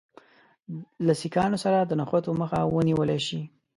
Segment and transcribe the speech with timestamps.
[1.05, 3.41] له سیکهانو سره د نښتو مخه ونیوله شي.